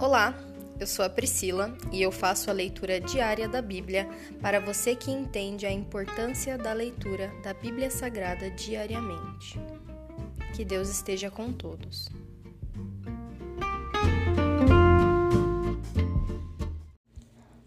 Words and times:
Olá, 0.00 0.34
eu 0.80 0.86
sou 0.86 1.04
a 1.04 1.10
Priscila 1.10 1.76
e 1.92 2.00
eu 2.00 2.10
faço 2.10 2.48
a 2.48 2.54
leitura 2.54 2.98
diária 2.98 3.46
da 3.46 3.60
Bíblia 3.60 4.08
para 4.40 4.58
você 4.58 4.96
que 4.96 5.10
entende 5.10 5.66
a 5.66 5.70
importância 5.70 6.56
da 6.56 6.72
leitura 6.72 7.30
da 7.44 7.52
Bíblia 7.52 7.90
Sagrada 7.90 8.50
diariamente. 8.50 9.60
Que 10.56 10.64
Deus 10.64 10.88
esteja 10.88 11.30
com 11.30 11.52
todos. 11.52 12.08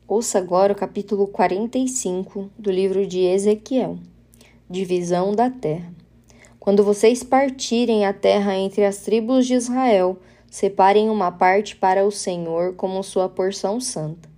Ouça 0.07 0.39
agora 0.39 0.73
o 0.73 0.75
capítulo 0.75 1.27
45 1.27 2.49
do 2.57 2.71
livro 2.71 3.05
de 3.05 3.19
Ezequiel 3.19 3.99
Divisão 4.67 5.35
da 5.35 5.51
Terra. 5.51 5.93
Quando 6.59 6.83
vocês 6.83 7.23
partirem 7.23 8.07
a 8.07 8.13
terra 8.13 8.55
entre 8.55 8.83
as 8.83 8.97
tribos 9.01 9.45
de 9.45 9.53
Israel, 9.53 10.17
Separem 10.53 11.09
uma 11.09 11.31
parte 11.31 11.75
para 11.75 12.05
o 12.05 12.11
Senhor 12.11 12.75
como 12.75 13.01
sua 13.01 13.27
porção 13.27 13.79
santa. 13.79 14.29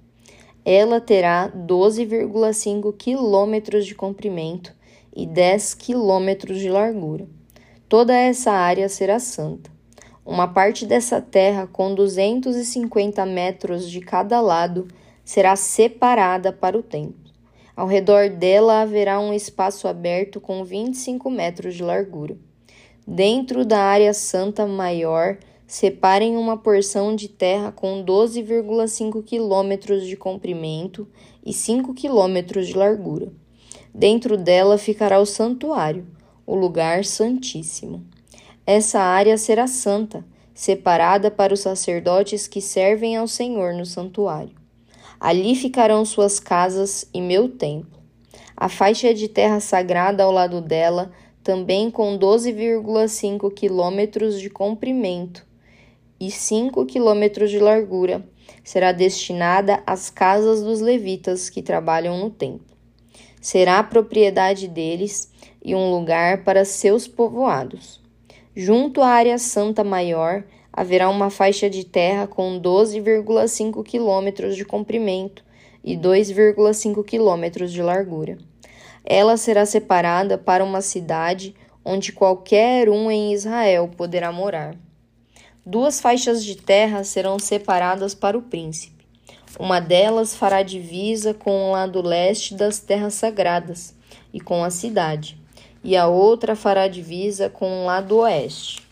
Ela 0.64 1.02
terá 1.02 1.52
12,5 1.52 2.96
quilômetros 2.96 3.86
de 3.86 3.94
comprimento 3.94 4.74
e 5.14 5.28
10 5.28 5.74
quilômetros 5.74 6.60
de 6.60 6.70
largura. 6.70 7.28
Toda 7.90 8.16
essa 8.16 8.54
área 8.54 8.88
será 8.88 9.20
santa. 9.20 9.70
Uma 10.26 10.48
parte 10.48 10.86
dessa 10.86 11.20
terra, 11.20 11.68
com 11.68 11.94
250 11.94 13.26
metros 13.26 13.92
de 13.92 14.00
cada 14.00 14.40
lado, 14.40 14.88
será 15.22 15.58
separada 15.58 16.54
para 16.54 16.78
o 16.78 16.82
templo. 16.82 17.30
Ao 17.76 17.88
redor 17.88 18.30
dela 18.30 18.84
haverá 18.84 19.20
um 19.20 19.34
espaço 19.34 19.86
aberto 19.86 20.40
com 20.40 20.64
25 20.64 21.30
metros 21.30 21.76
de 21.76 21.84
largura. 21.84 22.38
Dentro 23.06 23.66
da 23.66 23.80
área 23.80 24.14
santa 24.14 24.66
maior, 24.66 25.38
Separem 25.68 26.38
uma 26.38 26.56
porção 26.56 27.16
de 27.16 27.28
terra 27.28 27.72
com 27.72 28.06
12,5 28.06 29.24
quilômetros 29.24 30.06
de 30.06 30.16
comprimento 30.16 31.08
e 31.44 31.52
5 31.52 31.92
quilômetros 31.96 32.68
de 32.68 32.78
largura. 32.78 33.34
Dentro 33.92 34.38
dela 34.38 34.78
ficará 34.78 35.20
o 35.20 35.26
santuário, 35.26 36.06
o 36.46 36.54
lugar 36.54 37.04
santíssimo. 37.04 38.06
Essa 38.64 39.00
área 39.00 39.40
será 39.40 39.66
santa, 39.66 40.24
separada 40.54 41.32
para 41.32 41.54
os 41.54 41.62
sacerdotes 41.62 42.48
que 42.48 42.62
servem 42.62 43.18
ao 43.18 43.28
Senhor 43.28 43.74
no 43.74 43.88
santuário. 43.88 44.56
Ali 45.20 45.56
ficarão 45.56 46.06
suas 46.06 46.40
casas 46.40 47.10
e 47.12 47.20
meu 47.20 47.50
templo. 47.50 48.00
A 48.56 48.70
faixa 48.70 49.16
de 49.16 49.28
terra 49.28 49.60
sagrada 49.60 50.24
ao 50.24 50.32
lado 50.32 50.62
dela, 50.62 51.12
também 51.44 51.90
com 51.90 52.20
12,5 52.20 53.52
quilômetros 53.52 54.40
de 54.40 54.50
comprimento 54.50 55.46
e 56.20 56.32
cinco 56.32 56.86
quilômetros 56.86 57.50
de 57.52 57.60
largura, 57.60 58.28
será 58.64 58.92
destinada 58.92 59.84
às 59.86 60.10
casas 60.10 60.62
dos 60.62 60.82
levitas 60.82 61.50
que 61.50 61.62
trabalham 61.62 62.18
no 62.18 62.30
templo. 62.30 62.76
Será 63.42 63.84
propriedade 63.84 64.68
deles 64.68 65.32
e 65.64 65.76
um 65.76 65.92
lugar 65.92 66.44
para 66.44 66.66
seus 66.66 67.08
povoados. 67.08 68.02
Junto 68.56 69.02
à 69.02 69.08
área 69.08 69.38
santa 69.38 69.84
maior 69.84 70.44
haverá 70.72 71.10
uma 71.10 71.30
faixa 71.30 71.70
de 71.70 71.86
terra 71.86 72.28
com 72.28 72.60
12,5 72.60 73.84
quilômetros 73.84 74.56
de 74.56 74.66
comprimento 74.66 75.44
e 75.84 75.96
2,5 75.96 77.04
quilômetros 77.04 77.72
de 77.72 77.82
largura. 77.82 78.38
Ela 79.06 79.38
será 79.38 79.66
separada 79.66 80.38
para 80.38 80.64
uma 80.64 80.82
cidade 80.82 81.56
onde 81.84 82.12
qualquer 82.12 82.90
um 82.90 83.12
em 83.12 83.32
Israel 83.32 83.90
poderá 83.96 84.32
morar. 84.32 84.76
Duas 85.68 86.00
faixas 86.00 86.46
de 86.46 86.56
terra 86.56 87.04
serão 87.04 87.40
separadas 87.40 88.14
para 88.14 88.38
o 88.38 88.42
príncipe. 88.44 89.04
Uma 89.60 89.80
delas 89.80 90.36
fará 90.36 90.62
divisa 90.62 91.34
com 91.34 91.70
o 91.70 91.72
lado 91.72 92.04
leste 92.04 92.54
das 92.54 92.78
terras 92.78 93.16
sagradas 93.16 93.96
e 94.32 94.40
com 94.40 94.64
a 94.64 94.70
cidade, 94.70 95.36
e 95.84 95.98
a 95.98 96.06
outra 96.08 96.56
fará 96.56 96.88
divisa 96.88 97.50
com 97.50 97.82
o 97.82 97.86
lado 97.86 98.18
oeste. 98.18 98.84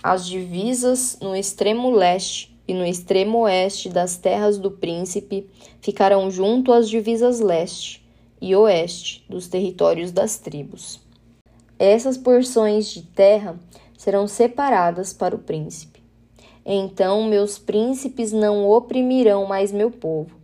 As 0.00 0.24
divisas 0.24 1.18
no 1.20 1.34
extremo 1.34 1.90
leste 1.90 2.56
e 2.68 2.74
no 2.74 2.86
extremo 2.86 3.38
oeste 3.38 3.88
das 3.88 4.16
terras 4.16 4.58
do 4.58 4.70
príncipe 4.70 5.50
ficarão 5.80 6.30
junto 6.30 6.72
às 6.72 6.88
divisas 6.88 7.40
leste 7.40 8.06
e 8.40 8.54
oeste 8.54 9.24
dos 9.28 9.48
territórios 9.48 10.12
das 10.12 10.36
tribos. 10.36 11.00
Essas 11.76 12.16
porções 12.16 12.86
de 12.86 13.02
terra 13.02 13.58
serão 14.02 14.26
separadas 14.26 15.12
para 15.12 15.36
o 15.36 15.38
príncipe. 15.38 16.02
Então 16.66 17.22
meus 17.22 17.56
príncipes 17.56 18.32
não 18.32 18.68
oprimirão 18.68 19.46
mais 19.46 19.70
meu 19.70 19.92
povo. 19.92 20.36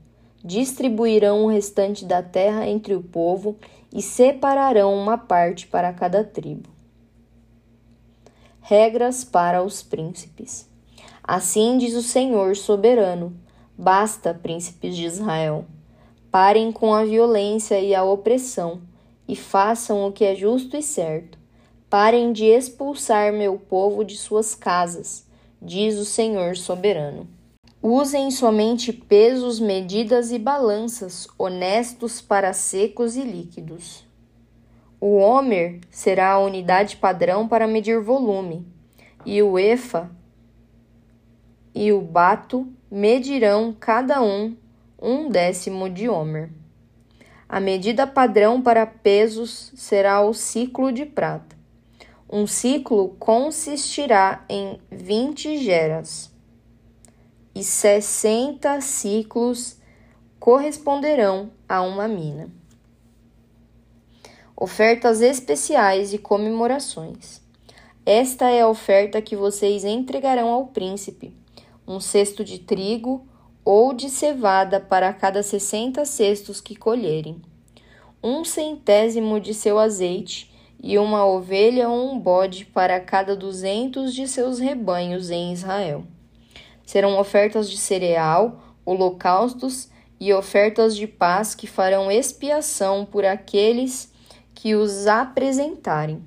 Distribuirão 0.45 1.43
o 1.43 1.49
restante 1.49 2.05
da 2.05 2.23
terra 2.23 2.69
entre 2.69 2.95
o 2.95 3.03
povo 3.03 3.57
e 3.93 4.01
separarão 4.01 4.95
uma 4.95 5.19
parte 5.19 5.67
para 5.67 5.93
cada 5.93 6.23
tribo. 6.23 6.69
Regras 8.61 9.25
para 9.25 9.61
os 9.61 9.83
príncipes. 9.83 10.71
Assim 11.21 11.79
diz 11.79 11.95
o 11.95 12.03
Senhor 12.03 12.55
soberano: 12.55 13.37
Basta, 13.77 14.33
príncipes 14.33 14.95
de 14.95 15.05
Israel. 15.05 15.65
Parem 16.31 16.71
com 16.71 16.95
a 16.95 17.05
violência 17.05 17.81
e 17.81 17.93
a 17.93 18.05
opressão 18.05 18.81
e 19.27 19.35
façam 19.35 20.07
o 20.07 20.13
que 20.13 20.25
é 20.25 20.37
justo 20.37 20.77
e 20.77 20.83
certo 20.83 21.38
Parem 21.91 22.35
de 22.35 22.45
expulsar 22.45 23.33
meu 23.33 23.59
povo 23.59 24.05
de 24.05 24.15
suas 24.15 24.55
casas, 24.55 25.27
diz 25.61 25.97
o 25.97 26.05
Senhor 26.05 26.55
soberano. 26.55 27.27
Usem 27.83 28.31
somente 28.31 28.93
pesos, 28.93 29.59
medidas 29.59 30.31
e 30.31 30.39
balanças 30.39 31.27
honestos 31.39 32.21
para 32.21 32.53
secos 32.53 33.17
e 33.17 33.23
líquidos. 33.23 34.07
O 35.01 35.17
homer 35.17 35.81
será 35.91 36.33
a 36.33 36.39
unidade 36.39 36.99
padrão 36.99 37.49
para 37.49 37.67
medir 37.67 38.03
volume, 38.03 38.67
e 39.25 39.43
o 39.43 39.59
efa 39.59 40.11
e 41.75 41.91
o 41.91 42.03
bato 42.03 42.71
medirão 42.91 43.75
cada 43.79 44.21
um 44.21 44.55
um 45.01 45.31
décimo 45.31 45.89
de 45.89 46.07
homer. 46.07 46.51
A 47.49 47.59
medida 47.59 48.07
padrão 48.07 48.61
para 48.61 48.85
pesos 48.85 49.73
será 49.75 50.21
o 50.21 50.35
ciclo 50.35 50.93
de 50.93 51.07
prata. 51.07 51.58
Um 52.31 52.47
ciclo 52.47 53.17
consistirá 53.19 54.45
em 54.51 54.79
20 54.91 55.65
geras, 55.65 56.31
e 57.55 57.65
60 57.65 58.83
ciclos 58.83 59.79
corresponderão 60.39 61.51
a 61.67 61.81
uma 61.81 62.07
mina. 62.07 62.51
Ofertas 64.55 65.23
especiais 65.23 66.13
e 66.13 66.19
comemorações. 66.19 67.41
Esta 68.05 68.51
é 68.51 68.61
a 68.61 68.69
oferta 68.69 69.23
que 69.23 69.35
vocês 69.35 69.83
entregarão 69.83 70.51
ao 70.51 70.67
príncipe: 70.67 71.35
um 71.87 71.99
cesto 71.99 72.45
de 72.45 72.59
trigo 72.59 73.27
ou 73.65 73.95
de 73.95 74.11
cevada 74.11 74.79
para 74.79 75.15
cada 75.15 75.43
sessenta 75.43 76.05
cestos 76.05 76.61
que 76.61 76.77
colherem, 76.77 77.41
um 78.23 78.45
centésimo 78.45 79.41
de 79.41 79.55
seu 79.55 79.79
azeite 79.79 80.58
e 80.81 80.97
uma 80.99 81.27
ovelha 81.27 81.89
ou 81.89 82.13
um 82.13 82.19
bode 82.19 82.65
para 82.65 83.01
cada 83.01 83.35
duzentos 83.35 84.15
de 84.15 84.29
seus 84.29 84.59
rebanhos 84.59 85.31
em 85.31 85.53
Israel. 85.53 86.05
Serão 86.87 87.19
ofertas 87.19 87.69
de 87.69 87.77
cereal, 87.77 88.63
holocaustos 88.85 89.89
e 90.21 90.33
ofertas 90.33 90.97
de 90.97 91.07
paz 91.07 91.55
que 91.55 91.67
farão 91.67 92.11
expiação 92.11 93.05
por 93.05 93.25
aqueles 93.25 94.13
que 94.55 94.75
os 94.75 95.07
apresentarem, 95.07 96.23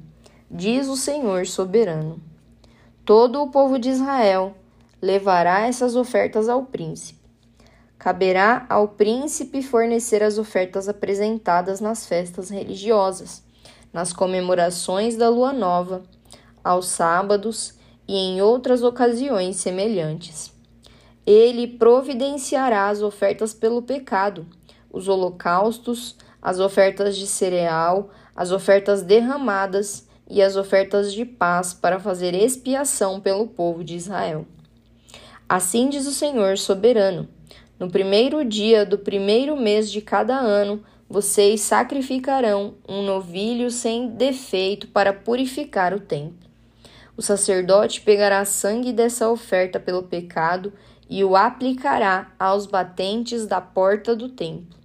diz 0.49 0.87
o 0.87 0.95
Senhor 0.95 1.45
soberano. 1.47 2.21
Todo 3.03 3.41
o 3.41 3.49
povo 3.49 3.79
de 3.79 3.89
Israel 3.89 4.55
levará 5.01 5.67
essas 5.67 5.95
ofertas 5.95 6.47
ao 6.47 6.63
príncipe. 6.63 7.19
Caberá 7.97 8.65
ao 8.69 8.87
príncipe 8.87 9.61
fornecer 9.61 10.23
as 10.23 10.37
ofertas 10.37 10.87
apresentadas 10.87 11.81
nas 11.81 12.05
festas 12.05 12.49
religiosas 12.49 13.43
nas 13.93 14.13
comemorações 14.13 15.15
da 15.15 15.29
lua 15.29 15.51
nova, 15.51 16.03
aos 16.63 16.87
sábados 16.87 17.73
e 18.07 18.15
em 18.15 18.41
outras 18.41 18.83
ocasiões 18.83 19.57
semelhantes. 19.57 20.51
Ele 21.25 21.67
providenciará 21.67 22.89
as 22.89 23.01
ofertas 23.01 23.53
pelo 23.53 23.81
pecado, 23.81 24.45
os 24.91 25.07
holocaustos, 25.07 26.15
as 26.41 26.59
ofertas 26.59 27.15
de 27.15 27.27
cereal, 27.27 28.09
as 28.35 28.51
ofertas 28.51 29.03
derramadas 29.03 30.07
e 30.29 30.41
as 30.41 30.55
ofertas 30.55 31.13
de 31.13 31.25
paz 31.25 31.73
para 31.73 31.99
fazer 31.99 32.33
expiação 32.33 33.19
pelo 33.19 33.47
povo 33.47 33.83
de 33.83 33.95
Israel. 33.95 34.45
Assim 35.47 35.89
diz 35.89 36.07
o 36.07 36.13
Senhor 36.13 36.57
soberano: 36.57 37.27
no 37.79 37.89
primeiro 37.89 38.43
dia 38.43 38.85
do 38.85 38.97
primeiro 38.97 39.55
mês 39.57 39.91
de 39.91 40.01
cada 40.01 40.37
ano, 40.37 40.83
vocês 41.11 41.59
sacrificarão 41.59 42.75
um 42.87 43.03
novilho 43.03 43.69
sem 43.69 44.07
defeito 44.07 44.87
para 44.87 45.11
purificar 45.11 45.93
o 45.93 45.99
templo. 45.99 46.49
O 47.17 47.21
sacerdote 47.21 47.99
pegará 47.99 48.45
sangue 48.45 48.93
dessa 48.93 49.29
oferta 49.29 49.77
pelo 49.77 50.03
pecado 50.03 50.71
e 51.09 51.21
o 51.21 51.35
aplicará 51.35 52.31
aos 52.39 52.65
batentes 52.65 53.45
da 53.45 53.59
porta 53.59 54.15
do 54.15 54.29
templo, 54.29 54.79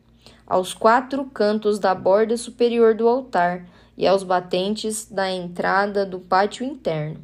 aos 0.45 0.75
quatro 0.75 1.25
cantos 1.27 1.79
da 1.79 1.95
borda 1.95 2.37
superior 2.37 2.93
do 2.93 3.07
altar 3.07 3.65
e 3.97 4.05
aos 4.05 4.25
batentes 4.25 5.09
da 5.09 5.31
entrada 5.31 6.05
do 6.05 6.19
pátio 6.19 6.67
interno. 6.67 7.21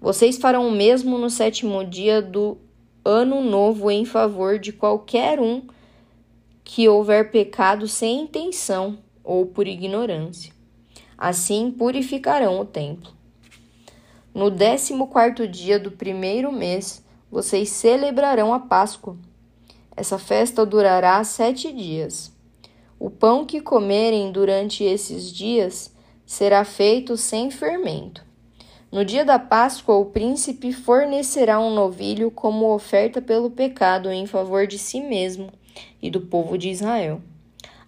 Vocês 0.00 0.38
farão 0.38 0.68
o 0.68 0.72
mesmo 0.72 1.18
no 1.18 1.28
sétimo 1.28 1.84
dia 1.84 2.22
do 2.22 2.56
ano 3.04 3.42
novo 3.42 3.90
em 3.90 4.04
favor 4.04 4.56
de 4.56 4.72
qualquer 4.72 5.40
um 5.40 5.62
que 6.72 6.88
houver 6.88 7.32
pecado 7.32 7.88
sem 7.88 8.20
intenção 8.20 8.98
ou 9.24 9.44
por 9.44 9.66
ignorância. 9.66 10.52
Assim 11.18 11.68
purificarão 11.68 12.60
o 12.60 12.64
templo. 12.64 13.12
No 14.32 14.52
décimo 14.52 15.08
quarto 15.08 15.48
dia 15.48 15.80
do 15.80 15.90
primeiro 15.90 16.52
mês, 16.52 17.04
vocês 17.28 17.70
celebrarão 17.70 18.54
a 18.54 18.60
Páscoa. 18.60 19.16
Essa 19.96 20.16
festa 20.16 20.64
durará 20.64 21.24
sete 21.24 21.72
dias. 21.72 22.32
O 23.00 23.10
pão 23.10 23.44
que 23.44 23.60
comerem 23.60 24.30
durante 24.30 24.84
esses 24.84 25.32
dias 25.32 25.92
será 26.24 26.64
feito 26.64 27.16
sem 27.16 27.50
fermento. 27.50 28.24
No 28.92 29.04
dia 29.04 29.24
da 29.24 29.40
Páscoa, 29.40 29.96
o 29.96 30.06
príncipe 30.06 30.72
fornecerá 30.72 31.58
um 31.58 31.74
novilho 31.74 32.30
como 32.30 32.72
oferta 32.72 33.20
pelo 33.20 33.50
pecado 33.50 34.08
em 34.08 34.24
favor 34.24 34.68
de 34.68 34.78
si 34.78 35.00
mesmo 35.00 35.50
e 36.00 36.10
do 36.10 36.20
povo 36.20 36.56
de 36.56 36.70
Israel. 36.70 37.20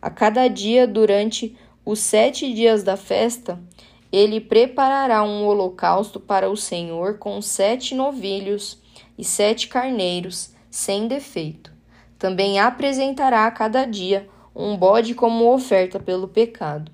A 0.01 0.11
cada 0.11 0.49
dia 0.49 0.87
durante 0.87 1.57
os 1.85 2.01
sete 2.01 2.53
dias 2.53 2.83
da 2.83 2.97
festa, 2.97 3.61
ele 4.11 4.41
preparará 4.41 5.23
um 5.23 5.47
holocausto 5.47 6.21
para 6.21 6.51
o 6.51 6.57
Senhor 6.57 7.19
com 7.19 7.41
sete 7.41 7.95
novilhos 7.95 8.79
e 9.17 9.25
sete 9.25 9.69
carneiros, 9.69 10.53
sem 10.71 11.07
defeito. 11.07 11.73
Também 12.19 12.59
apresentará 12.59 13.47
a 13.47 13.51
cada 13.51 13.85
dia 13.85 14.29
um 14.55 14.77
bode 14.77 15.15
como 15.15 15.53
oferta 15.53 15.99
pelo 15.99 16.29
pecado. 16.29 16.93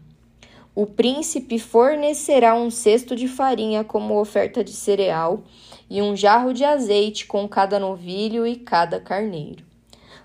O 0.74 0.86
príncipe 0.86 1.58
fornecerá 1.58 2.54
um 2.54 2.70
cesto 2.70 3.16
de 3.16 3.26
farinha 3.26 3.82
como 3.82 4.20
oferta 4.20 4.62
de 4.62 4.72
cereal 4.72 5.42
e 5.90 6.00
um 6.00 6.14
jarro 6.14 6.52
de 6.52 6.64
azeite 6.64 7.26
com 7.26 7.48
cada 7.48 7.80
novilho 7.80 8.46
e 8.46 8.54
cada 8.54 9.00
carneiro. 9.00 9.67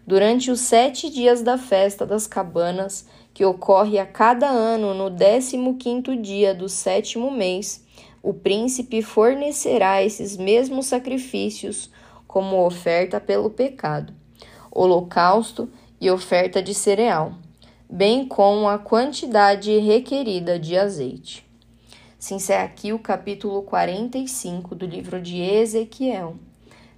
Durante 0.06 0.52
os 0.52 0.60
sete 0.60 1.10
dias 1.10 1.42
da 1.42 1.58
festa 1.58 2.06
das 2.06 2.28
cabanas, 2.28 3.06
que 3.34 3.46
ocorre 3.46 3.98
a 3.98 4.06
cada 4.06 4.48
ano 4.48 4.94
no 4.94 5.10
décimo 5.10 5.78
quinto 5.78 6.16
dia 6.16 6.54
do 6.54 6.68
sétimo 6.68 7.32
mês, 7.32 7.84
o 8.22 8.34
príncipe 8.34 9.02
fornecerá 9.02 10.04
esses 10.04 10.38
mesmos 10.38 10.88
sacrifícios 10.88 11.90
como 12.28 12.66
oferta 12.66 13.20
pelo 13.20 13.50
pecado, 13.50 14.14
holocausto 14.72 15.70
e 16.00 16.12
oferta 16.12 16.62
de 16.62 16.74
cereal, 16.74 17.34
bem 17.90 18.28
como 18.28 18.68
a 18.68 18.78
quantidade 18.78 19.78
requerida 19.80 20.60
de 20.60 20.78
azeite. 20.78 21.46
Se 22.20 22.34
encerra 22.34 22.64
aqui 22.64 22.92
o 22.94 23.00
capítulo 23.00 23.62
45 23.64 24.76
do 24.76 24.86
livro 24.86 25.22
de 25.22 25.42
Ezequiel. 25.42 26.36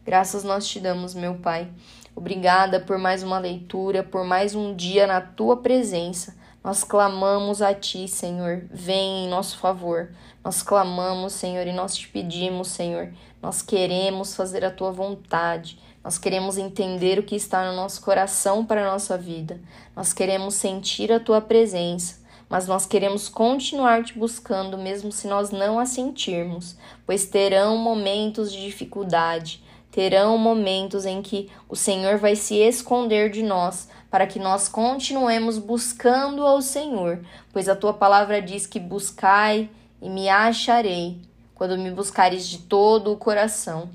Graças 0.06 0.44
nós 0.44 0.68
te 0.68 0.80
damos, 0.80 1.16
meu 1.16 1.36
Pai. 1.36 1.68
Obrigada 2.15 2.79
por 2.79 2.97
mais 2.97 3.23
uma 3.23 3.38
leitura, 3.38 4.01
por 4.01 4.23
mais 4.23 4.56
um 4.56 4.73
dia 4.73 5.06
na 5.06 5.19
tua 5.19 5.57
presença. 5.57 6.35
Nós 6.63 6.83
clamamos 6.83 7.62
a 7.62 7.73
ti, 7.73 8.07
Senhor, 8.07 8.65
vem 8.71 9.25
em 9.25 9.29
nosso 9.29 9.57
favor. 9.57 10.09
Nós 10.44 10.63
clamamos, 10.63 11.33
Senhor, 11.33 11.67
e 11.67 11.73
nós 11.73 11.95
te 11.95 12.07
pedimos, 12.07 12.69
Senhor. 12.69 13.12
Nós 13.41 13.62
queremos 13.62 14.35
fazer 14.35 14.63
a 14.63 14.71
tua 14.71 14.91
vontade. 14.91 15.77
Nós 16.03 16.17
queremos 16.17 16.57
entender 16.57 17.19
o 17.19 17.23
que 17.23 17.35
está 17.35 17.69
no 17.69 17.75
nosso 17.75 18.01
coração 18.01 18.65
para 18.65 18.88
a 18.88 18.91
nossa 18.91 19.18
vida. 19.18 19.59
Nós 19.95 20.13
queremos 20.13 20.56
sentir 20.56 21.11
a 21.11 21.19
tua 21.19 21.41
presença 21.41 22.25
mas 22.50 22.68
nós 22.68 22.85
queremos 22.85 23.27
continuar 23.27 24.03
te 24.03 24.18
buscando 24.18 24.77
mesmo 24.77 25.11
se 25.11 25.27
nós 25.27 25.50
não 25.50 25.79
a 25.79 25.85
sentirmos, 25.85 26.77
pois 27.06 27.25
terão 27.25 27.77
momentos 27.77 28.51
de 28.51 28.61
dificuldade, 28.61 29.63
terão 29.95 30.38
momentos 30.38 31.06
em 31.06 31.21
que 31.21 31.50
o 31.69 31.75
Senhor 31.75 32.18
vai 32.18 32.36
se 32.36 32.56
esconder 32.56 33.30
de 33.30 33.42
nós, 33.42 33.88
para 34.12 34.27
que 34.27 34.38
nós 34.38 34.68
continuemos 34.68 35.57
buscando 35.57 36.45
ao 36.45 36.62
Senhor, 36.62 37.21
pois 37.53 37.69
a 37.69 37.77
tua 37.77 37.94
palavra 37.94 38.42
diz 38.42 38.68
que 38.68 38.77
buscai 38.77 39.69
e 40.01 40.09
me 40.09 40.27
acharei, 40.27 41.21
quando 41.53 41.77
me 41.77 41.89
buscares 41.92 42.45
de 42.45 42.57
todo 42.57 43.13
o 43.13 43.15
coração. 43.15 43.89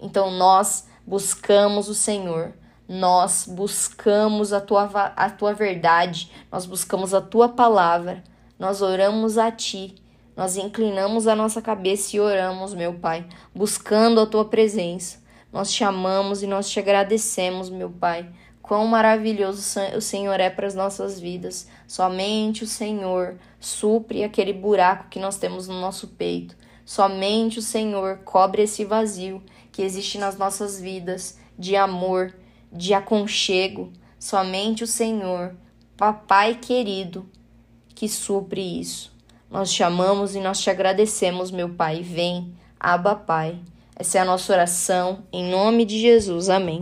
Então 0.00 0.32
nós 0.32 0.88
buscamos 1.06 1.88
o 1.88 1.94
Senhor, 1.94 2.52
nós 2.88 3.46
buscamos 3.46 4.52
a 4.52 4.60
tua, 4.60 4.90
a 5.14 5.30
tua 5.30 5.54
verdade, 5.54 6.32
nós 6.50 6.66
buscamos 6.66 7.14
a 7.14 7.20
tua 7.20 7.48
palavra, 7.48 8.24
nós 8.58 8.82
oramos 8.82 9.38
a 9.38 9.52
ti, 9.52 9.94
nós 10.36 10.56
inclinamos 10.56 11.28
a 11.28 11.36
nossa 11.36 11.62
cabeça 11.62 12.16
e 12.16 12.18
oramos, 12.18 12.74
meu 12.74 12.94
Pai, 12.94 13.24
buscando 13.54 14.20
a 14.20 14.26
tua 14.26 14.46
presença. 14.46 15.22
Nós 15.54 15.70
te 15.70 15.84
amamos 15.84 16.42
e 16.42 16.48
nós 16.48 16.68
te 16.68 16.80
agradecemos, 16.80 17.70
meu 17.70 17.88
Pai. 17.88 18.28
Quão 18.60 18.88
maravilhoso 18.88 19.62
o 19.96 20.00
Senhor 20.00 20.40
é 20.40 20.50
para 20.50 20.66
as 20.66 20.74
nossas 20.74 21.20
vidas. 21.20 21.68
Somente 21.86 22.64
o 22.64 22.66
Senhor 22.66 23.36
supre 23.60 24.24
aquele 24.24 24.52
buraco 24.52 25.08
que 25.08 25.20
nós 25.20 25.36
temos 25.36 25.68
no 25.68 25.80
nosso 25.80 26.08
peito. 26.08 26.56
Somente 26.84 27.60
o 27.60 27.62
Senhor 27.62 28.18
cobre 28.24 28.62
esse 28.62 28.84
vazio 28.84 29.40
que 29.70 29.80
existe 29.80 30.18
nas 30.18 30.36
nossas 30.36 30.80
vidas 30.80 31.38
de 31.56 31.76
amor, 31.76 32.34
de 32.72 32.92
aconchego. 32.92 33.92
Somente 34.18 34.82
o 34.82 34.88
Senhor, 34.88 35.54
Papai 35.96 36.56
querido, 36.56 37.30
que 37.94 38.08
supre 38.08 38.80
isso. 38.80 39.16
Nós 39.48 39.72
te 39.72 39.84
amamos 39.84 40.34
e 40.34 40.40
nós 40.40 40.58
te 40.58 40.68
agradecemos, 40.68 41.52
meu 41.52 41.68
Pai. 41.68 42.02
Vem, 42.02 42.52
Abba 42.80 43.14
Pai. 43.14 43.60
Essa 43.96 44.18
é 44.18 44.20
a 44.20 44.24
nossa 44.24 44.52
oração, 44.52 45.24
em 45.32 45.48
nome 45.48 45.84
de 45.84 46.00
Jesus. 46.00 46.48
Amém. 46.48 46.80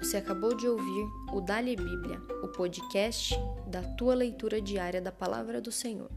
Você 0.00 0.16
acabou 0.16 0.56
de 0.56 0.66
ouvir 0.66 1.06
o 1.32 1.40
Dali 1.40 1.76
Bíblia, 1.76 2.20
o 2.42 2.48
podcast 2.48 3.34
da 3.68 3.82
tua 3.82 4.14
leitura 4.14 4.60
diária 4.60 5.00
da 5.00 5.12
Palavra 5.12 5.60
do 5.60 5.70
Senhor. 5.70 6.10